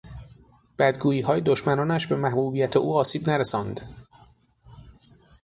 [0.79, 3.81] بدگوییهای دشمنانش به محبوبیت او آسیب نرساند.